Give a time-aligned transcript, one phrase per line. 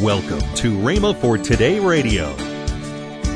[0.00, 2.32] Welcome to Rhema for Today Radio.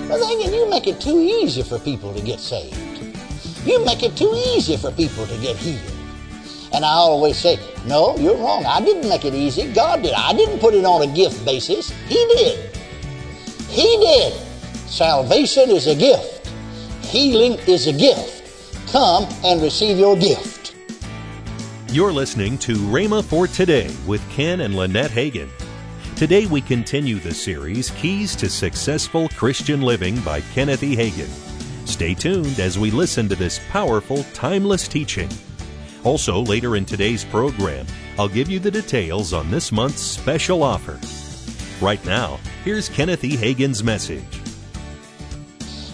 [0.09, 2.77] Well, thinking you make it too easy for people to get saved.
[3.67, 5.83] You make it too easy for people to get healed.
[6.73, 8.65] And I always say, no, you're wrong.
[8.65, 9.73] I didn't make it easy.
[9.73, 10.13] God did.
[10.13, 11.91] I didn't put it on a gift basis.
[12.07, 12.77] He did.
[13.69, 14.33] He did.
[14.87, 16.47] Salvation is a gift.
[17.05, 18.93] Healing is a gift.
[18.93, 20.77] Come and receive your gift.
[21.89, 25.49] You're listening to Rhema for Today with Ken and Lynette Hagin.
[26.23, 30.95] Today we continue the series Keys to Successful Christian Living by Kenneth E.
[30.95, 31.27] Hagin.
[31.85, 35.29] Stay tuned as we listen to this powerful, timeless teaching.
[36.05, 37.89] Also, later in today's program,
[38.21, 41.01] I'll give you the details on this month's special offer.
[41.85, 43.37] Right now, here's Kenneth E.
[43.37, 44.41] Hagin's message.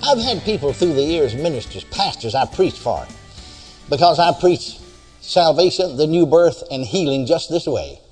[0.02, 3.06] I've had people through the years, ministers, pastors, I preached for,
[3.88, 4.76] because I preach
[5.22, 8.02] salvation, the new birth, and healing just this way.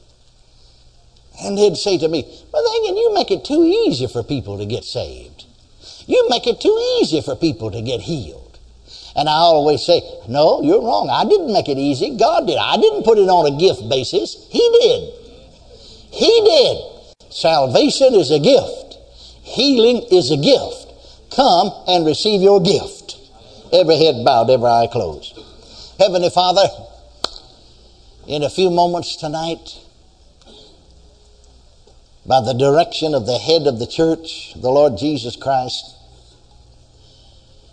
[1.43, 4.67] And they'd say to me, Brother Hagin, you make it too easy for people to
[4.67, 5.45] get saved.
[6.07, 8.59] You make it too easy for people to get healed.
[9.17, 11.09] And I always say, No, you're wrong.
[11.11, 12.17] I didn't make it easy.
[12.17, 12.59] God did.
[12.59, 14.47] I didn't put it on a gift basis.
[14.51, 15.15] He did.
[16.13, 17.33] He did.
[17.33, 18.99] Salvation is a gift.
[19.43, 20.87] Healing is a gift.
[21.35, 23.17] Come and receive your gift.
[23.73, 25.39] Every head bowed, every eye closed.
[25.99, 26.69] Heavenly Father,
[28.27, 29.81] in a few moments tonight,
[32.27, 35.95] by the direction of the head of the church, the Lord Jesus Christ,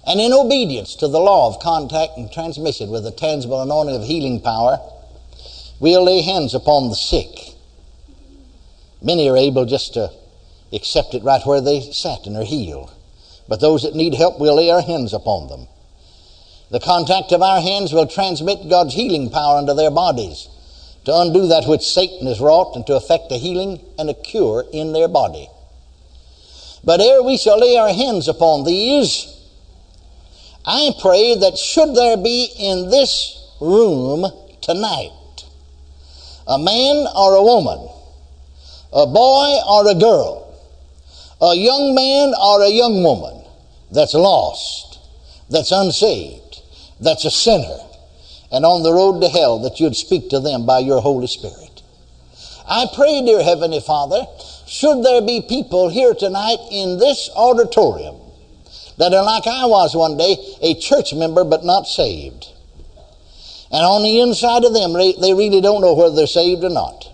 [0.05, 4.03] and in obedience to the law of contact and transmission with the tangible anointing of
[4.03, 4.79] healing power,
[5.79, 7.55] we'll lay hands upon the sick.
[9.01, 10.11] Many are able just to
[10.71, 12.93] accept it right where they sat and are healed.
[13.47, 15.67] But those that need help, we'll lay our hands upon them.
[16.69, 20.47] The contact of our hands will transmit God's healing power into their bodies
[21.05, 24.65] to undo that which Satan has wrought and to effect a healing and a cure
[24.71, 25.49] in their body.
[26.83, 29.27] But ere we shall lay our hands upon these,
[30.65, 34.25] I pray that should there be in this room
[34.61, 35.11] tonight
[36.47, 37.89] a man or a woman,
[38.91, 40.53] a boy or a girl,
[41.41, 43.45] a young man or a young woman
[43.91, 44.99] that's lost,
[45.49, 46.61] that's unsaved,
[46.99, 47.77] that's a sinner,
[48.53, 51.81] and on the road to hell, that you'd speak to them by your Holy Spirit.
[52.67, 54.25] I pray, dear Heavenly Father,
[54.67, 58.15] should there be people here tonight in this auditorium
[58.97, 62.47] that are like I was one day, a church member but not saved.
[63.71, 67.09] And on the inside of them, they really don't know whether they're saved or not.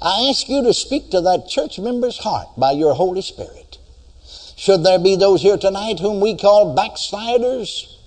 [0.00, 3.78] I ask you to speak to that church member's heart by your Holy Spirit.
[4.56, 7.98] Should there be those here tonight whom we call backsliders,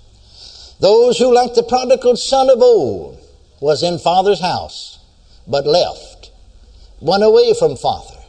[0.84, 3.18] those who, like the prodigal son of old,
[3.62, 5.00] was in father's house,
[5.48, 6.30] but left,
[7.00, 8.20] went away from father,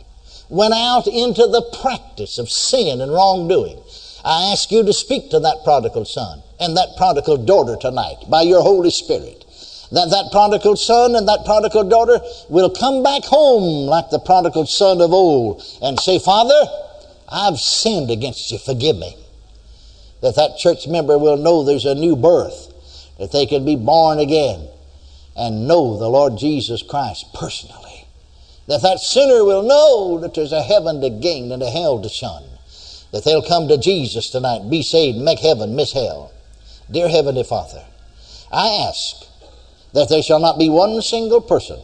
[0.49, 3.77] went out into the practice of sin and wrongdoing.
[4.25, 8.43] I ask you to speak to that prodigal son and that prodigal daughter tonight by
[8.43, 9.45] your Holy Spirit.
[9.91, 14.67] That that prodigal son and that prodigal daughter will come back home like the prodigal
[14.67, 16.63] son of old and say, Father,
[17.29, 18.59] I've sinned against you.
[18.59, 19.17] Forgive me
[20.25, 22.73] that that church member will know there's a new birth,
[23.19, 24.67] that they can be born again
[25.37, 28.07] and know the Lord Jesus Christ personally.
[28.67, 32.09] That that sinner will know that there's a heaven to gain and a hell to
[32.09, 32.43] shun.
[33.13, 36.33] That they'll come to Jesus tonight, be saved, make heaven, miss hell.
[36.91, 37.85] Dear Heavenly Father,
[38.51, 39.27] I ask
[39.93, 41.81] that there shall not be one single person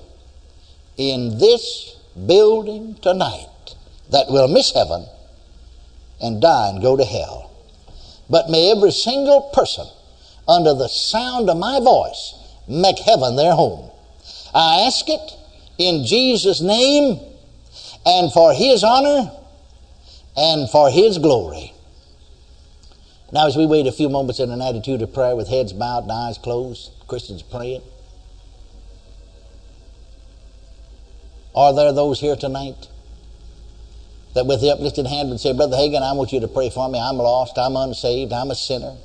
[0.96, 1.94] in this
[2.26, 3.74] building tonight
[4.08, 5.04] that will miss heaven
[6.22, 7.49] and die and go to hell
[8.30, 9.86] but may every single person
[10.48, 12.34] under the sound of my voice
[12.68, 13.91] make heaven their home.
[14.54, 15.32] I ask it
[15.78, 17.20] in Jesus' name
[18.06, 19.30] and for His honor
[20.36, 21.74] and for His glory.
[23.32, 26.04] Now, as we wait a few moments in an attitude of prayer with heads bowed
[26.04, 27.82] and eyes closed, Christians praying.
[31.54, 32.88] Are there those here tonight
[34.34, 36.88] that with the uplifted hand would say, Brother Hagin, I want you to pray for
[36.88, 37.00] me.
[37.00, 37.59] I'm lost.
[37.59, 38.32] I'm unsaved.
[38.32, 38.97] I'm a sinner.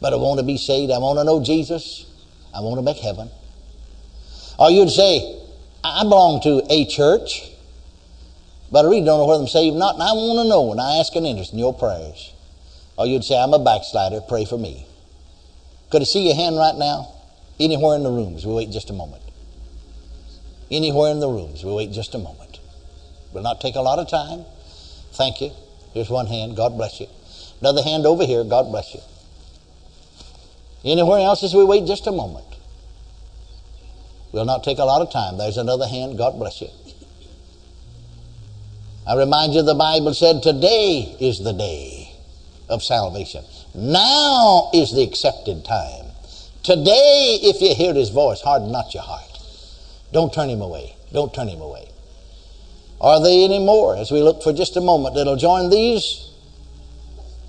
[0.00, 0.92] But I want to be saved.
[0.92, 2.06] I want to know Jesus.
[2.54, 3.30] I want to make heaven.
[4.58, 5.40] Or you'd say,
[5.82, 7.50] I belong to a church,
[8.70, 10.72] but I really don't know whether I'm saved or not, and I want to know,
[10.72, 12.32] and I ask an interest in your prayers.
[12.96, 14.20] Or you'd say, I'm a backslider.
[14.20, 14.86] Pray for me.
[15.90, 17.14] Could I see your hand right now?
[17.60, 18.44] Anywhere in the rooms.
[18.44, 19.22] We wait just a moment.
[20.70, 21.64] Anywhere in the rooms.
[21.64, 22.57] We wait just a moment.
[23.32, 24.44] Will not take a lot of time.
[25.12, 25.50] Thank you.
[25.92, 26.56] Here's one hand.
[26.56, 27.06] God bless you.
[27.60, 28.44] Another hand over here.
[28.44, 29.00] God bless you.
[30.84, 32.46] Anywhere else as we wait just a moment.
[34.32, 35.38] Will not take a lot of time.
[35.38, 36.16] There's another hand.
[36.16, 36.68] God bless you.
[39.06, 42.14] I remind you, the Bible said, Today is the day
[42.68, 43.42] of salvation.
[43.74, 46.06] Now is the accepted time.
[46.62, 49.38] Today, if you hear his voice, harden not your heart.
[50.12, 50.94] Don't turn him away.
[51.12, 51.87] Don't turn him away.
[53.00, 53.96] Are they any more?
[53.96, 56.28] As we look for just a moment, that'll join these.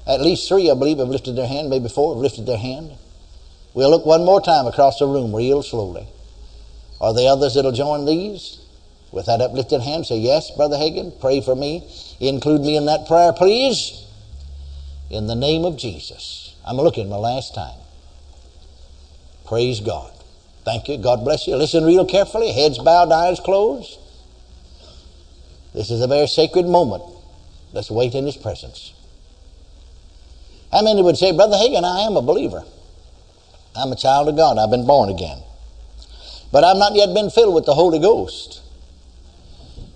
[0.05, 1.69] At least three, I believe, have lifted their hand.
[1.69, 2.91] Maybe four have lifted their hand.
[3.73, 6.07] We'll look one more time across the room, real slowly.
[7.01, 8.59] Are there others that'll join these?
[9.11, 11.87] With that uplifted hand, say, Yes, Brother Hagin, pray for me.
[12.19, 14.05] Include me in that prayer, please.
[15.09, 16.55] In the name of Jesus.
[16.65, 17.79] I'm looking my last time.
[19.47, 20.11] Praise God.
[20.63, 20.97] Thank you.
[20.97, 21.55] God bless you.
[21.55, 22.51] Listen real carefully.
[22.51, 23.97] Heads bowed, eyes closed.
[25.73, 27.03] This is a very sacred moment.
[27.73, 28.93] Let's wait in His presence.
[30.71, 32.63] How many would say, Brother Hagin, I am a believer?
[33.75, 34.57] I'm a child of God.
[34.57, 35.39] I've been born again.
[36.51, 38.61] But I've not yet been filled with the Holy Ghost.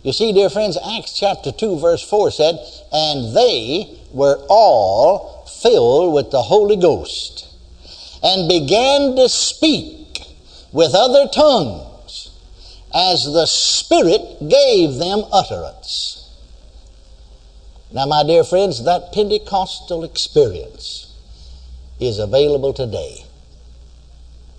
[0.04, 2.60] You see, dear friends, Acts chapter 2, verse 4 said,
[2.92, 7.48] And they were all filled with the Holy Ghost
[8.22, 10.28] and began to speak
[10.72, 11.93] with other tongues
[12.94, 16.20] as the Spirit gave them utterance.
[17.92, 21.14] Now, my dear friends, that Pentecostal experience
[22.00, 23.26] is available today.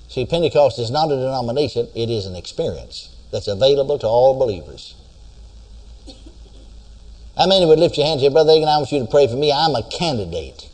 [0.09, 4.95] See, Pentecost is not a denomination, it is an experience that's available to all believers.
[7.37, 9.27] How many would lift your hands and say, Brother Hagin, I want you to pray
[9.27, 9.53] for me.
[9.53, 10.71] I'm a candidate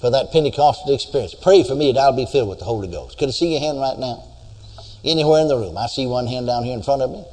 [0.00, 1.34] for that Pentecostal experience.
[1.34, 3.18] Pray for me that I'll be filled with the Holy Ghost.
[3.18, 4.27] Could I see your hand right now?
[5.04, 5.76] Anywhere in the room.
[5.76, 7.24] I see one hand down here in front of me.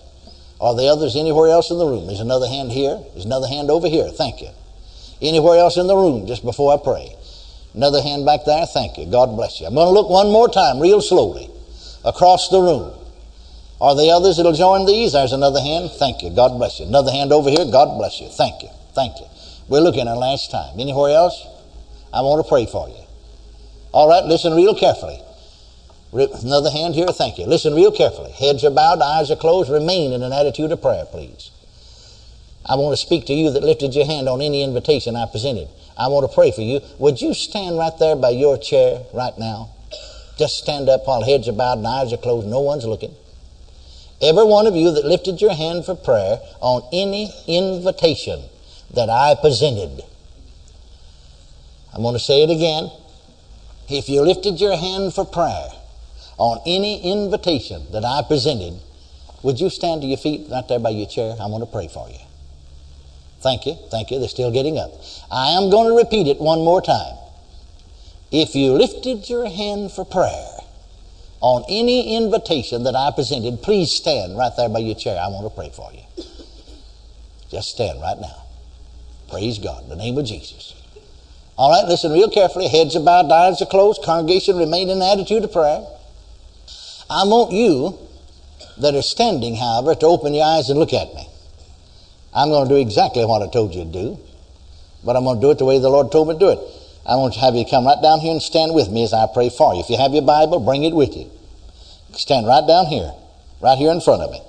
[0.61, 2.07] Are the others anywhere else in the room?
[2.07, 3.01] There's another hand here.
[3.13, 4.07] There's another hand over here.
[4.09, 4.49] Thank you.
[5.21, 7.15] Anywhere else in the room just before I pray.
[7.73, 8.65] Another hand back there.
[8.65, 9.05] Thank you.
[9.05, 9.67] God bless you.
[9.67, 11.49] I'm going to look one more time, real slowly,
[12.05, 12.93] across the room.
[13.81, 15.11] Are the others that'll join these?
[15.11, 15.91] There's another hand.
[15.91, 16.29] Thank you.
[16.29, 16.85] God bless you.
[16.85, 17.65] Another hand over here.
[17.65, 18.29] God bless you.
[18.29, 18.69] Thank you.
[18.93, 19.25] Thank you.
[19.67, 20.79] We're looking at last time.
[20.79, 21.45] Anywhere else?
[22.13, 23.03] I want to pray for you.
[23.91, 25.19] All right, listen real carefully.
[26.15, 27.45] Another hand here, thank you.
[27.45, 28.31] Listen real carefully.
[28.31, 29.69] Heads are bowed, eyes are closed.
[29.69, 31.51] Remain in an attitude of prayer, please.
[32.65, 35.67] I want to speak to you that lifted your hand on any invitation I presented.
[35.97, 36.79] I want to pray for you.
[36.99, 39.69] Would you stand right there by your chair right now?
[40.37, 42.47] Just stand up while heads are bowed and eyes are closed.
[42.47, 43.13] No one's looking.
[44.21, 48.43] Every one of you that lifted your hand for prayer on any invitation
[48.93, 50.01] that I presented.
[51.93, 52.89] I'm going to say it again.
[53.89, 55.69] If you lifted your hand for prayer
[56.37, 58.79] on any invitation that I presented,
[59.43, 61.35] would you stand to your feet right there by your chair?
[61.39, 62.19] I want to pray for you.
[63.41, 63.75] Thank you.
[63.91, 64.19] Thank you.
[64.19, 64.91] They're still getting up.
[65.31, 67.15] I am going to repeat it one more time.
[68.31, 70.57] If you lifted your hand for prayer
[71.41, 75.19] on any invitation that I presented, please stand right there by your chair.
[75.19, 76.23] I want to pray for you.
[77.51, 78.43] Just stand right now.
[79.29, 79.83] Praise God.
[79.83, 80.73] In the name of Jesus.
[81.57, 82.67] All right, listen real carefully.
[82.67, 84.03] Heads are bowed, eyes are closed.
[84.03, 85.85] Congregation remain in attitude of prayer.
[87.09, 87.99] I want you
[88.77, 91.27] that are standing, however, to open your eyes and look at me.
[92.33, 94.19] I'm going to do exactly what I told you to do,
[95.03, 96.59] but I'm going to do it the way the Lord told me to do it.
[97.05, 99.27] I want to have you come right down here and stand with me as I
[99.31, 99.81] pray for you.
[99.81, 101.29] If you have your Bible, bring it with you.
[102.13, 103.13] Stand right down here,
[103.61, 104.41] right here in front of me.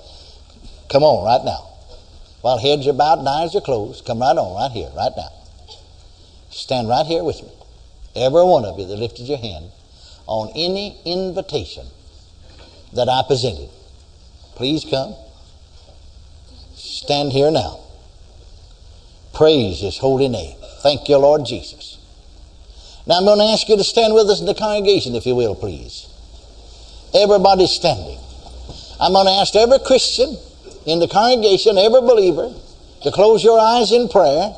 [0.89, 1.63] Come on, right now.
[2.41, 5.29] While heads are bowed and eyes are closed, come right on, right here, right now.
[6.49, 7.51] Stand right here with me.
[8.15, 9.69] Every one of you that lifted your hand
[10.25, 11.85] on any invitation
[12.93, 13.69] that I presented.
[14.55, 15.15] Please come.
[16.75, 17.79] Stand here now.
[19.33, 20.57] Praise His holy name.
[20.81, 21.97] Thank you, Lord Jesus.
[23.05, 25.35] Now I'm going to ask you to stand with us in the congregation, if you
[25.35, 26.07] will, please.
[27.13, 28.19] Everybody's standing.
[28.99, 30.37] I'm going to ask every Christian
[30.85, 32.53] in the congregation, every believer,
[33.03, 34.55] to close your eyes in prayer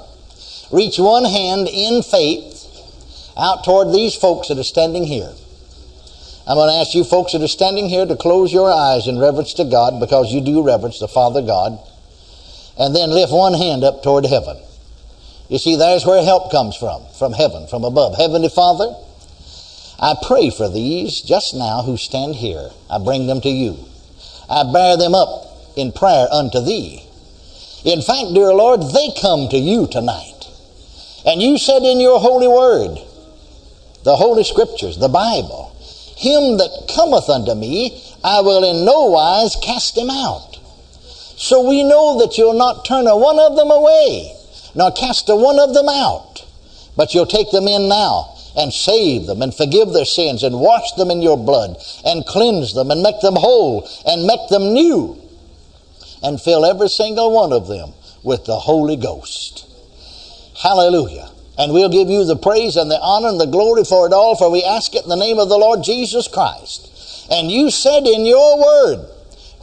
[0.72, 2.68] reach one hand in faith
[3.38, 5.34] out toward these folks that are standing here.
[6.50, 9.20] I'm going to ask you folks that are standing here to close your eyes in
[9.20, 11.77] reverence to God because you do reverence the Father God.
[12.75, 14.58] And then lift one hand up toward heaven.
[15.48, 18.18] You see, there's where help comes from, from heaven, from above.
[18.18, 18.96] Heavenly Father,
[20.00, 22.72] I pray for these just now who stand here.
[22.89, 23.77] I bring them to you.
[24.50, 27.06] I bear them up in prayer unto thee.
[27.86, 30.50] In fact, dear Lord, they come to you tonight.
[31.27, 32.98] And you said in your holy word,
[34.03, 35.75] the holy scriptures, the Bible,
[36.20, 40.58] him that cometh unto me, I will in no wise cast him out.
[41.38, 44.36] So we know that you'll not turn a one of them away,
[44.76, 46.46] nor cast a one of them out,
[46.98, 50.92] but you'll take them in now and save them and forgive their sins and wash
[50.98, 55.18] them in your blood and cleanse them and make them whole and make them new
[56.22, 59.66] and fill every single one of them with the Holy Ghost.
[60.62, 61.30] Hallelujah.
[61.60, 64.38] And we'll give you the praise and the honor and the glory for it all,
[64.38, 67.28] for we ask it in the name of the Lord Jesus Christ.
[67.30, 69.06] And you said in your word,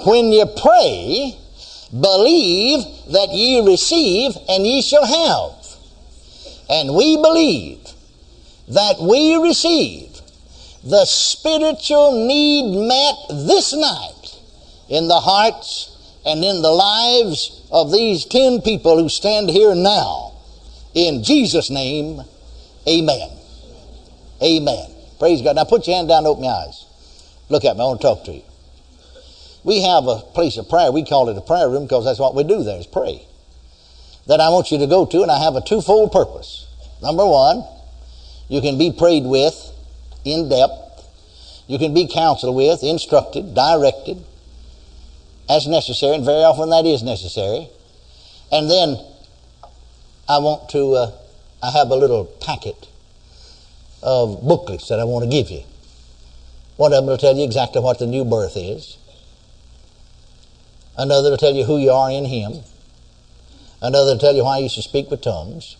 [0.04, 1.34] when you pray,
[1.90, 5.54] believe that ye receive and ye shall have.
[6.68, 7.80] And we believe
[8.68, 10.20] that we receive
[10.84, 14.38] the spiritual need met this night
[14.90, 20.25] in the hearts and in the lives of these ten people who stand here now.
[20.96, 22.22] In Jesus' name,
[22.88, 23.28] amen.
[24.42, 24.90] Amen.
[25.18, 25.56] Praise God.
[25.56, 26.86] Now put your hand down and open your eyes.
[27.50, 27.82] Look at me.
[27.82, 28.42] I want to talk to you.
[29.62, 30.90] We have a place of prayer.
[30.90, 33.26] We call it a prayer room because that's what we do there is pray.
[34.26, 36.66] That I want you to go to, and I have a twofold purpose.
[37.02, 37.62] Number one,
[38.48, 39.54] you can be prayed with
[40.24, 41.04] in depth.
[41.68, 44.24] You can be counseled with, instructed, directed,
[45.50, 47.68] as necessary, and very often that is necessary.
[48.50, 48.96] And then
[50.28, 51.12] I want to, uh,
[51.62, 52.88] I have a little packet
[54.02, 55.62] of booklets that I want to give you.
[56.76, 58.98] One of them will tell you exactly what the new birth is.
[60.98, 62.62] Another will tell you who you are in Him.
[63.80, 65.76] Another will tell you why you should speak with tongues.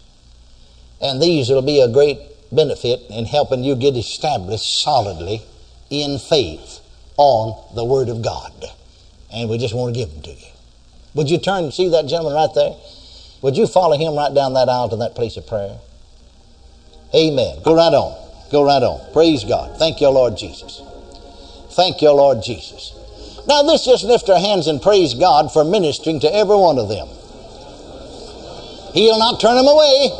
[1.00, 2.18] And these will be a great
[2.54, 5.42] benefit in helping you get established solidly
[5.90, 6.80] in faith
[7.16, 8.52] on the Word of God.
[9.32, 10.46] And we just want to give them to you.
[11.14, 12.76] Would you turn and see that gentleman right there?
[13.46, 15.78] Would you follow him right down that aisle to that place of prayer?
[17.14, 17.62] Amen.
[17.62, 18.18] Go right on.
[18.50, 18.98] Go right on.
[19.12, 19.78] Praise God.
[19.78, 20.82] Thank you, Lord Jesus.
[21.70, 22.90] Thank you, Lord Jesus.
[23.46, 26.88] Now, let's just lift our hands and praise God for ministering to every one of
[26.88, 27.06] them.
[28.94, 30.10] He'll not turn them away.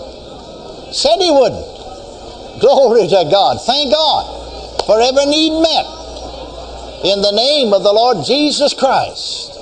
[0.95, 1.67] Said he wouldn't.
[2.63, 3.59] Glory to God.
[3.67, 5.87] Thank God for every need met.
[7.03, 9.56] In the name of the Lord Jesus Christ.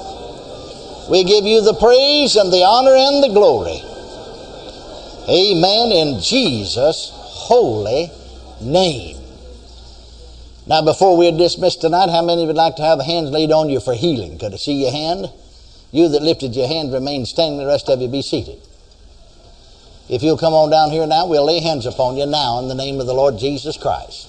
[1.10, 3.82] We give you the praise and the honor and the glory.
[5.28, 5.92] Amen.
[5.92, 8.10] In Jesus' holy
[8.60, 9.18] name.
[10.66, 13.80] Now, before we're dismissed tonight, how many would like to have hands laid on you
[13.80, 14.38] for healing?
[14.38, 15.30] Could I see your hand?
[15.92, 18.58] You that lifted your hand remain standing, the rest of you be seated.
[20.08, 22.74] If you'll come on down here now, we'll lay hands upon you now in the
[22.74, 24.28] name of the Lord Jesus Christ.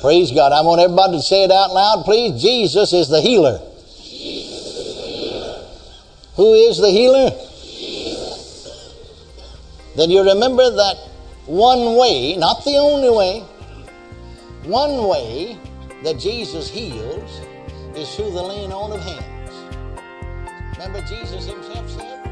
[0.00, 0.52] Praise God.
[0.52, 2.40] I want everybody to say it out loud, please.
[2.40, 3.60] Jesus is the healer.
[6.36, 7.30] Who is the healer?
[9.96, 10.96] Then you remember that
[11.46, 13.40] one way, not the only way,
[14.64, 15.56] one way
[16.02, 17.40] that Jesus heals
[17.94, 19.52] is through the laying on of hands.
[20.76, 22.24] Remember, Jesus himself said,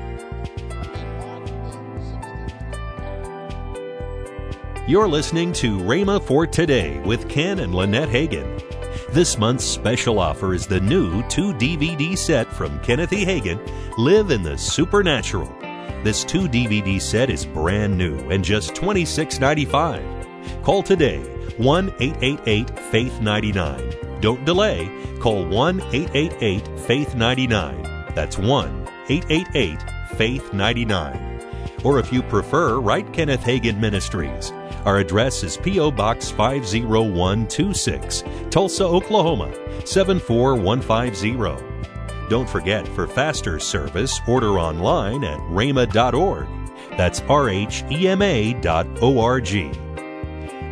[4.88, 8.71] You're listening to Rhema for Today with Ken and Lynette Hagin.
[9.12, 13.26] This month's special offer is the new two DVD set from Kenneth E.
[13.26, 13.60] Hagin,
[13.98, 15.54] Live in the Supernatural.
[16.02, 20.64] This two DVD set is brand new and just $26.95.
[20.64, 21.18] Call today
[21.58, 23.92] 1 888 Faith 99.
[24.22, 24.90] Don't delay.
[25.20, 27.82] Call 1 888 Faith 99.
[28.14, 29.78] That's 1 888
[30.16, 31.42] Faith 99.
[31.84, 34.54] Or if you prefer, write Kenneth Hagin Ministries.
[34.84, 35.92] Our address is P.O.
[35.92, 39.54] Box 50126, Tulsa, Oklahoma
[39.86, 42.28] 74150.
[42.28, 46.48] Don't forget, for faster service, order online at rhema.org.
[46.96, 49.70] That's R H E M A dot O R G.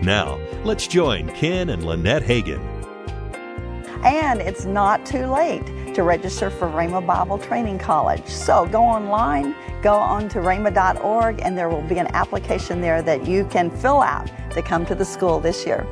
[0.02, 2.60] Now, let's join Ken and Lynette Hagin.
[4.04, 5.62] And it's not too late
[5.94, 8.26] to register for Rhema Bible Training College.
[8.26, 13.26] So go online, go on to rhema.org, and there will be an application there that
[13.26, 15.86] you can fill out to come to the school this year.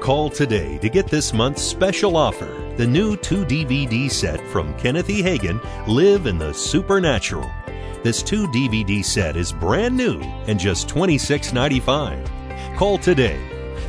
[0.00, 5.08] Call today to get this month's special offer the new two DVD set from Kenneth
[5.08, 5.22] E.
[5.22, 7.48] Hagin, Live in the Supernatural.
[8.02, 12.76] This two DVD set is brand new and just $26.95.
[12.76, 13.40] Call today.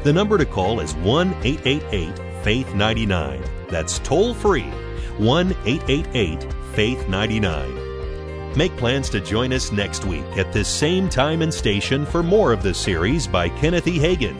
[0.04, 3.55] The number to call is 1 888 Faith 99.
[3.70, 4.70] That's toll free
[5.18, 8.56] 1 888 Faith 99.
[8.58, 12.52] Make plans to join us next week at this same time and station for more
[12.54, 13.98] of the series by Kenneth E.
[13.98, 14.36] Hagin.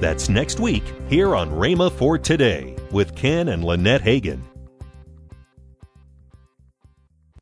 [0.00, 4.40] That's next week here on Rhema for Today with Ken and Lynette Hagin.